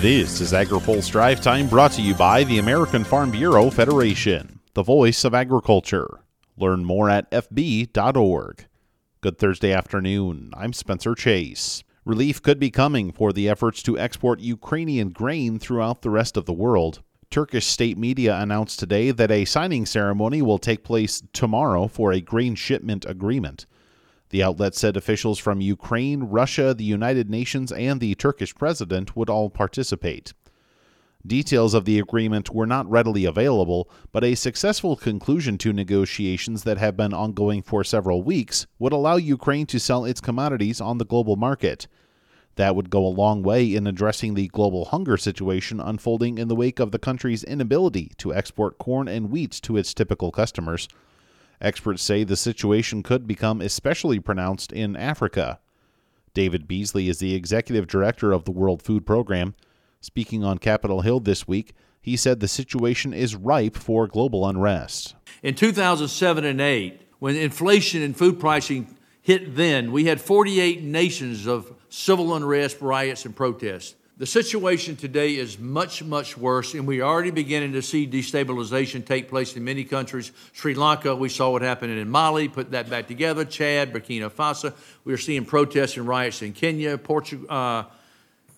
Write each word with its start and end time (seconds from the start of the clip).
This 0.00 0.40
is 0.40 0.54
AgriPulse 0.54 1.10
Drive 1.10 1.42
Time 1.42 1.68
brought 1.68 1.92
to 1.92 2.00
you 2.00 2.14
by 2.14 2.42
the 2.44 2.58
American 2.58 3.04
Farm 3.04 3.30
Bureau 3.30 3.68
Federation, 3.68 4.58
the 4.72 4.82
voice 4.82 5.26
of 5.26 5.34
agriculture. 5.34 6.20
Learn 6.56 6.86
more 6.86 7.10
at 7.10 7.30
fb.org. 7.30 8.64
Good 9.20 9.36
Thursday 9.36 9.74
afternoon. 9.74 10.52
I'm 10.56 10.72
Spencer 10.72 11.14
Chase. 11.14 11.84
Relief 12.06 12.40
could 12.40 12.58
be 12.58 12.70
coming 12.70 13.12
for 13.12 13.30
the 13.30 13.46
efforts 13.46 13.82
to 13.82 13.98
export 13.98 14.40
Ukrainian 14.40 15.10
grain 15.10 15.58
throughout 15.58 16.00
the 16.00 16.08
rest 16.08 16.38
of 16.38 16.46
the 16.46 16.54
world. 16.54 17.02
Turkish 17.28 17.66
state 17.66 17.98
media 17.98 18.38
announced 18.38 18.78
today 18.78 19.10
that 19.10 19.30
a 19.30 19.44
signing 19.44 19.84
ceremony 19.84 20.40
will 20.40 20.58
take 20.58 20.82
place 20.82 21.22
tomorrow 21.34 21.88
for 21.88 22.10
a 22.10 22.22
grain 22.22 22.54
shipment 22.54 23.04
agreement. 23.04 23.66
The 24.30 24.42
outlet 24.42 24.74
said 24.74 24.96
officials 24.96 25.38
from 25.38 25.60
Ukraine, 25.60 26.22
Russia, 26.22 26.72
the 26.72 26.84
United 26.84 27.28
Nations, 27.28 27.72
and 27.72 28.00
the 28.00 28.14
Turkish 28.14 28.54
president 28.54 29.16
would 29.16 29.28
all 29.28 29.50
participate. 29.50 30.32
Details 31.26 31.74
of 31.74 31.84
the 31.84 31.98
agreement 31.98 32.54
were 32.54 32.66
not 32.66 32.90
readily 32.90 33.26
available, 33.26 33.90
but 34.10 34.24
a 34.24 34.34
successful 34.34 34.96
conclusion 34.96 35.58
to 35.58 35.72
negotiations 35.72 36.62
that 36.62 36.78
have 36.78 36.96
been 36.96 37.12
ongoing 37.12 37.60
for 37.60 37.84
several 37.84 38.22
weeks 38.22 38.66
would 38.78 38.92
allow 38.92 39.16
Ukraine 39.16 39.66
to 39.66 39.78
sell 39.78 40.04
its 40.06 40.20
commodities 40.20 40.80
on 40.80 40.96
the 40.96 41.04
global 41.04 41.36
market. 41.36 41.88
That 42.54 42.74
would 42.74 42.88
go 42.88 43.04
a 43.04 43.08
long 43.08 43.42
way 43.42 43.74
in 43.74 43.86
addressing 43.86 44.34
the 44.34 44.48
global 44.48 44.86
hunger 44.86 45.16
situation 45.16 45.80
unfolding 45.80 46.38
in 46.38 46.48
the 46.48 46.56
wake 46.56 46.78
of 46.78 46.90
the 46.90 46.98
country's 46.98 47.44
inability 47.44 48.12
to 48.18 48.32
export 48.32 48.78
corn 48.78 49.08
and 49.08 49.30
wheat 49.30 49.52
to 49.62 49.76
its 49.76 49.92
typical 49.92 50.30
customers. 50.30 50.88
Experts 51.60 52.02
say 52.02 52.24
the 52.24 52.36
situation 52.36 53.02
could 53.02 53.26
become 53.26 53.60
especially 53.60 54.18
pronounced 54.18 54.72
in 54.72 54.96
Africa. 54.96 55.60
David 56.32 56.66
Beasley 56.66 57.08
is 57.08 57.18
the 57.18 57.34
executive 57.34 57.86
director 57.86 58.32
of 58.32 58.44
the 58.44 58.50
World 58.50 58.82
Food 58.82 59.04
Program. 59.04 59.54
Speaking 60.00 60.42
on 60.42 60.58
Capitol 60.58 61.02
Hill 61.02 61.20
this 61.20 61.46
week, 61.46 61.74
he 62.00 62.16
said 62.16 62.40
the 62.40 62.48
situation 62.48 63.12
is 63.12 63.36
ripe 63.36 63.76
for 63.76 64.06
global 64.06 64.46
unrest. 64.46 65.14
In 65.42 65.54
2007 65.54 66.44
and 66.44 66.60
8, 66.60 67.00
when 67.18 67.36
inflation 67.36 68.00
and 68.00 68.16
food 68.16 68.40
pricing 68.40 68.96
hit 69.20 69.54
then, 69.54 69.92
we 69.92 70.06
had 70.06 70.20
48 70.20 70.82
nations 70.82 71.46
of 71.46 71.74
civil 71.90 72.34
unrest, 72.34 72.80
riots, 72.80 73.26
and 73.26 73.36
protests. 73.36 73.96
The 74.20 74.26
situation 74.26 74.96
today 74.96 75.36
is 75.36 75.58
much, 75.58 76.04
much 76.04 76.36
worse, 76.36 76.74
and 76.74 76.86
we're 76.86 77.02
already 77.02 77.30
beginning 77.30 77.72
to 77.72 77.80
see 77.80 78.06
destabilization 78.06 79.02
take 79.02 79.30
place 79.30 79.56
in 79.56 79.64
many 79.64 79.82
countries. 79.82 80.30
Sri 80.52 80.74
Lanka, 80.74 81.16
we 81.16 81.30
saw 81.30 81.48
what 81.52 81.62
happened 81.62 81.92
in 81.92 82.06
Mali, 82.06 82.46
put 82.46 82.72
that 82.72 82.90
back 82.90 83.08
together. 83.08 83.46
Chad, 83.46 83.94
Burkina 83.94 84.30
Faso, 84.30 84.74
we 85.04 85.14
are 85.14 85.16
seeing 85.16 85.46
protests 85.46 85.96
and 85.96 86.06
riots 86.06 86.42
in 86.42 86.52
Kenya, 86.52 86.98
Portugal, 86.98 87.46
uh, 87.48 87.84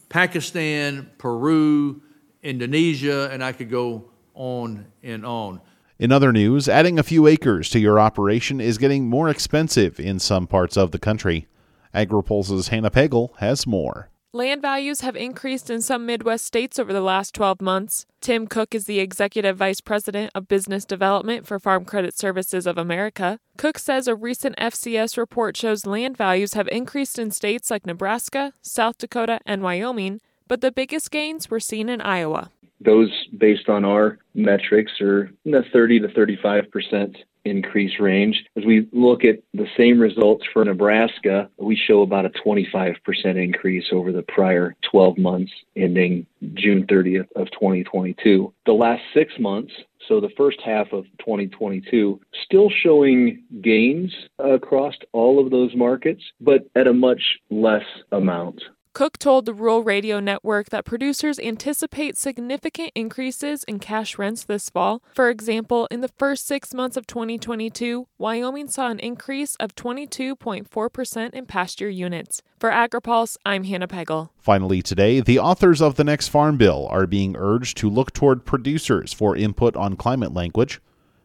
Pakistan, 0.08 1.08
Peru, 1.16 2.02
Indonesia, 2.42 3.30
and 3.30 3.44
I 3.44 3.52
could 3.52 3.70
go 3.70 4.10
on 4.34 4.86
and 5.04 5.24
on. 5.24 5.60
In 5.96 6.10
other 6.10 6.32
news, 6.32 6.68
adding 6.68 6.98
a 6.98 7.04
few 7.04 7.28
acres 7.28 7.70
to 7.70 7.78
your 7.78 8.00
operation 8.00 8.60
is 8.60 8.78
getting 8.78 9.08
more 9.08 9.28
expensive 9.28 10.00
in 10.00 10.18
some 10.18 10.48
parts 10.48 10.76
of 10.76 10.90
the 10.90 10.98
country. 10.98 11.46
AgriPulse's 11.94 12.66
Hannah 12.66 12.90
Pagel 12.90 13.36
has 13.36 13.64
more. 13.64 14.08
Land 14.34 14.62
values 14.62 15.02
have 15.02 15.14
increased 15.14 15.68
in 15.68 15.82
some 15.82 16.06
Midwest 16.06 16.46
states 16.46 16.78
over 16.78 16.90
the 16.90 17.02
last 17.02 17.34
12 17.34 17.60
months. 17.60 18.06
Tim 18.22 18.46
Cook 18.46 18.74
is 18.74 18.86
the 18.86 18.98
Executive 18.98 19.58
Vice 19.58 19.82
President 19.82 20.30
of 20.34 20.48
Business 20.48 20.86
Development 20.86 21.46
for 21.46 21.58
Farm 21.58 21.84
Credit 21.84 22.16
Services 22.16 22.66
of 22.66 22.78
America. 22.78 23.38
Cook 23.58 23.78
says 23.78 24.08
a 24.08 24.14
recent 24.14 24.56
FCS 24.56 25.18
report 25.18 25.54
shows 25.54 25.84
land 25.84 26.16
values 26.16 26.54
have 26.54 26.66
increased 26.68 27.18
in 27.18 27.30
states 27.30 27.70
like 27.70 27.84
Nebraska, 27.84 28.54
South 28.62 28.96
Dakota, 28.96 29.38
and 29.44 29.62
Wyoming, 29.62 30.22
but 30.48 30.62
the 30.62 30.72
biggest 30.72 31.10
gains 31.10 31.50
were 31.50 31.60
seen 31.60 31.90
in 31.90 32.00
Iowa. 32.00 32.50
Those, 32.80 33.12
based 33.36 33.68
on 33.68 33.84
our 33.84 34.16
metrics, 34.34 34.92
are 35.02 35.30
in 35.44 35.50
the 35.50 35.62
30 35.74 36.00
to 36.00 36.08
35 36.08 36.70
percent 36.70 37.18
increase 37.44 37.98
range. 37.98 38.44
As 38.56 38.64
we 38.64 38.88
look 38.92 39.24
at 39.24 39.40
the 39.54 39.66
same 39.76 40.00
results 40.00 40.44
for 40.52 40.64
Nebraska, 40.64 41.48
we 41.56 41.76
show 41.76 42.02
about 42.02 42.26
a 42.26 42.30
25% 42.30 42.96
increase 43.24 43.86
over 43.92 44.12
the 44.12 44.22
prior 44.22 44.76
12 44.90 45.18
months 45.18 45.52
ending 45.76 46.26
June 46.54 46.86
30th 46.86 47.28
of 47.36 47.50
2022. 47.50 48.52
The 48.66 48.72
last 48.72 49.02
6 49.14 49.32
months, 49.38 49.72
so 50.08 50.20
the 50.20 50.30
first 50.36 50.60
half 50.60 50.92
of 50.92 51.04
2022, 51.18 52.20
still 52.44 52.70
showing 52.70 53.42
gains 53.60 54.12
across 54.38 54.94
all 55.12 55.44
of 55.44 55.50
those 55.50 55.74
markets, 55.74 56.22
but 56.40 56.68
at 56.74 56.86
a 56.86 56.92
much 56.92 57.22
less 57.50 57.84
amount. 58.10 58.62
Cook 58.94 59.16
told 59.16 59.46
the 59.46 59.54
Rural 59.54 59.82
Radio 59.82 60.20
Network 60.20 60.68
that 60.68 60.84
producers 60.84 61.38
anticipate 61.38 62.18
significant 62.18 62.92
increases 62.94 63.64
in 63.64 63.78
cash 63.78 64.18
rents 64.18 64.44
this 64.44 64.68
fall. 64.68 65.02
For 65.14 65.30
example, 65.30 65.88
in 65.90 66.02
the 66.02 66.08
first 66.08 66.46
six 66.46 66.74
months 66.74 66.98
of 66.98 67.06
2022, 67.06 68.06
Wyoming 68.18 68.68
saw 68.68 68.90
an 68.90 68.98
increase 68.98 69.56
of 69.56 69.74
22.4% 69.74 71.30
in 71.32 71.46
pasture 71.46 71.88
units. 71.88 72.42
For 72.60 72.68
AgriPulse, 72.68 73.38
I'm 73.46 73.64
Hannah 73.64 73.88
Pagel. 73.88 74.28
Finally, 74.36 74.82
today, 74.82 75.20
the 75.20 75.38
authors 75.38 75.80
of 75.80 75.94
the 75.94 76.04
next 76.04 76.28
Farm 76.28 76.58
Bill 76.58 76.86
are 76.90 77.06
being 77.06 77.34
urged 77.34 77.78
to 77.78 77.88
look 77.88 78.12
toward 78.12 78.44
producers 78.44 79.14
for 79.14 79.34
input 79.34 79.74
on 79.74 79.96
climate 79.96 80.34
language. 80.34 80.82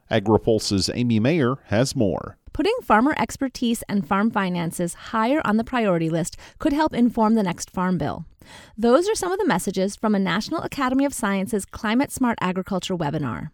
AgriPulse's 0.09 0.89
Amy 0.94 1.19
Mayer 1.19 1.57
has 1.66 1.97
more. 1.97 2.38
Putting 2.57 2.73
farmer 2.81 3.13
expertise 3.19 3.84
and 3.88 4.07
farm 4.07 4.31
finances 4.31 4.95
higher 4.95 5.44
on 5.45 5.57
the 5.57 5.63
priority 5.63 6.09
list 6.09 6.38
could 6.57 6.73
help 6.73 6.91
inform 6.91 7.35
the 7.35 7.44
next 7.44 7.69
Farm 7.69 8.00
Bill. 8.00 8.25
Those 8.75 9.07
are 9.07 9.13
some 9.13 9.31
of 9.31 9.38
the 9.38 9.45
messages 9.45 9.95
from 9.95 10.16
a 10.16 10.19
National 10.19 10.63
Academy 10.63 11.06
of 11.06 11.13
Sciences 11.13 11.66
Climate 11.66 12.12
Smart 12.12 12.35
Agriculture 12.41 12.97
webinar. 12.97 13.51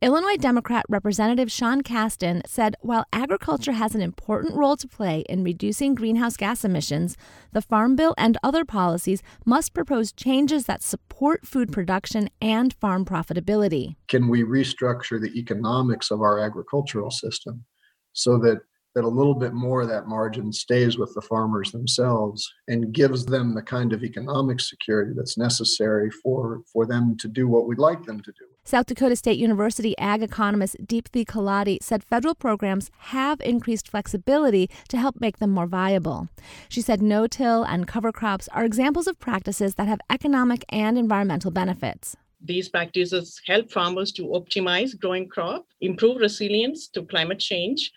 Illinois 0.00 0.38
Democrat 0.38 0.86
Representative 0.88 1.52
Sean 1.52 1.82
Casten 1.82 2.40
said 2.46 2.76
while 2.80 3.04
agriculture 3.12 3.72
has 3.72 3.94
an 3.94 4.00
important 4.00 4.54
role 4.54 4.78
to 4.78 4.88
play 4.88 5.22
in 5.28 5.44
reducing 5.44 5.94
greenhouse 5.94 6.38
gas 6.38 6.64
emissions, 6.64 7.18
the 7.52 7.60
Farm 7.60 7.94
Bill 7.94 8.14
and 8.16 8.38
other 8.42 8.64
policies 8.64 9.22
must 9.44 9.74
propose 9.74 10.12
changes 10.12 10.64
that 10.64 10.82
support 10.82 11.46
food 11.46 11.72
production 11.72 12.30
and 12.40 12.72
farm 12.72 13.04
profitability. 13.04 13.96
Can 14.08 14.28
we 14.28 14.42
restructure 14.44 15.20
the 15.20 15.38
economics 15.38 16.10
of 16.10 16.22
our 16.22 16.38
agricultural 16.38 17.10
system 17.10 17.66
so 18.12 18.38
that 18.38 18.60
that 18.94 19.04
a 19.04 19.08
little 19.08 19.34
bit 19.34 19.52
more 19.52 19.82
of 19.82 19.88
that 19.88 20.08
margin 20.08 20.52
stays 20.52 20.98
with 20.98 21.14
the 21.14 21.20
farmers 21.20 21.70
themselves 21.70 22.52
and 22.66 22.92
gives 22.92 23.24
them 23.24 23.54
the 23.54 23.62
kind 23.62 23.92
of 23.92 24.02
economic 24.02 24.60
security 24.60 25.12
that's 25.14 25.38
necessary 25.38 26.10
for, 26.10 26.62
for 26.72 26.86
them 26.86 27.16
to 27.18 27.28
do 27.28 27.46
what 27.46 27.68
we'd 27.68 27.78
like 27.78 28.04
them 28.04 28.20
to 28.20 28.32
do. 28.32 28.46
South 28.64 28.86
Dakota 28.86 29.16
State 29.16 29.38
University 29.38 29.96
ag 29.96 30.22
economist 30.22 30.76
Deepthi 30.84 31.24
Kolady 31.24 31.78
said 31.80 32.04
federal 32.04 32.34
programs 32.34 32.90
have 32.98 33.40
increased 33.40 33.88
flexibility 33.88 34.68
to 34.88 34.98
help 34.98 35.20
make 35.20 35.38
them 35.38 35.50
more 35.50 35.66
viable. 35.66 36.28
She 36.68 36.82
said 36.82 37.00
no 37.00 37.26
till 37.26 37.62
and 37.62 37.86
cover 37.86 38.12
crops 38.12 38.48
are 38.48 38.64
examples 38.64 39.06
of 39.06 39.18
practices 39.18 39.76
that 39.76 39.88
have 39.88 40.00
economic 40.10 40.64
and 40.68 40.98
environmental 40.98 41.50
benefits. 41.50 42.16
These 42.42 42.68
practices 42.68 43.40
help 43.46 43.70
farmers 43.70 44.12
to 44.12 44.22
optimize 44.28 44.98
growing 44.98 45.28
crop, 45.28 45.66
improve 45.80 46.16
resilience 46.18 46.88
to 46.88 47.02
climate 47.02 47.38
change, 47.38 47.92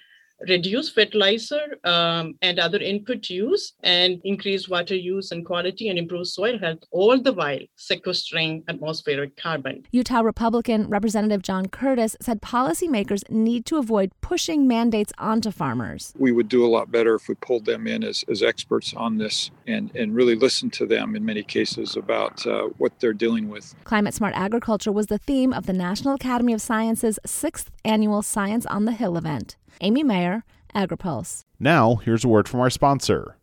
reduce 0.48 0.90
fertilizer 0.90 1.78
um, 1.84 2.36
and 2.42 2.60
other 2.60 2.80
input 2.80 3.30
use 3.30 3.74
and 3.84 4.22
increase 4.24 4.68
water 4.68 4.96
use 4.96 5.32
and 5.32 5.46
quality 5.46 5.90
and 5.90 5.98
improve 5.98 6.28
soil 6.28 6.58
health, 6.60 6.80
all 6.92 7.20
the 7.20 7.34
while 7.34 7.60
sequestering 7.76 8.64
atmospheric 8.68 9.36
carbon. 9.38 9.86
Utah 9.92 10.22
Republican 10.22 10.90
Representative 10.90 11.42
John 11.42 11.68
Curtis 11.68 12.16
said 12.22 12.42
policymakers 12.42 13.30
need 13.30 13.66
to 13.68 13.78
avoid 13.78 14.12
pushing 14.22 14.68
mandates 14.68 15.14
onto 15.18 15.52
farmers. 15.52 16.14
We 16.18 16.32
would 16.32 16.50
do 16.50 16.66
a 16.66 16.68
lot 16.68 16.92
better 16.92 17.16
if 17.16 17.28
we 17.28 17.36
pulled 17.36 17.66
them 17.66 17.88
in 17.88 18.04
as, 18.04 18.24
as 18.30 18.44
experts 18.44 18.94
on 18.96 19.18
this 19.18 19.52
and, 19.68 19.96
and 19.96 20.16
really 20.16 20.36
listened 20.36 20.74
to 20.74 20.86
them 20.86 21.16
in 21.16 21.26
many 21.26 21.44
cases 21.44 21.96
about 21.96 22.46
uh, 22.46 22.70
what 22.78 23.00
they're 23.00 23.14
dealing 23.14 23.50
with. 23.50 23.76
Climate 23.84 24.14
smart 24.14 24.34
agriculture 24.36 24.92
was 24.92 25.08
the 25.08 25.18
theme 25.18 25.54
of 25.54 25.66
the 25.66 25.74
National 25.74 26.16
Academy 26.16 26.54
of 26.54 26.62
Sciences 26.62 27.20
sixth 27.26 27.72
annual 27.86 28.22
Science 28.22 28.66
on 28.68 28.86
the 28.86 28.92
Hill 28.92 29.18
event. 29.18 29.56
Amy 29.82 30.04
Mayer, 30.04 30.44
AgriPulse. 30.76 31.44
Now, 31.60 31.96
here's 31.96 32.24
a 32.24 32.28
word 32.28 32.48
from 32.48 32.60
our 32.60 32.70
sponsor. 32.70 33.36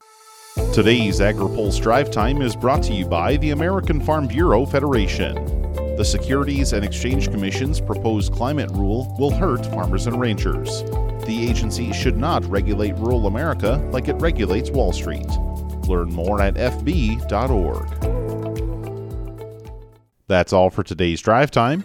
Today's 0.72 1.20
AgriPulse 1.20 1.80
Drive 1.80 2.10
Time 2.10 2.42
is 2.42 2.56
brought 2.56 2.82
to 2.84 2.92
you 2.92 3.06
by 3.06 3.36
the 3.36 3.50
American 3.50 4.00
Farm 4.00 4.26
Bureau 4.26 4.66
Federation. 4.66 5.34
The 5.96 6.04
Securities 6.04 6.72
and 6.72 6.84
Exchange 6.84 7.30
Commission's 7.30 7.80
proposed 7.80 8.32
climate 8.32 8.70
rule 8.72 9.14
will 9.18 9.30
hurt 9.30 9.64
farmers 9.66 10.06
and 10.06 10.18
ranchers. 10.18 10.82
The 11.26 11.46
agency 11.48 11.92
should 11.92 12.16
not 12.16 12.44
regulate 12.46 12.96
rural 12.96 13.26
America 13.26 13.76
like 13.92 14.08
it 14.08 14.14
regulates 14.14 14.70
Wall 14.70 14.92
Street. 14.92 15.28
Learn 15.86 16.12
more 16.12 16.40
at 16.40 16.54
fb.org. 16.54 17.86
That's 20.26 20.52
all 20.52 20.70
for 20.70 20.82
today's 20.82 21.20
drive 21.20 21.50
time. 21.50 21.84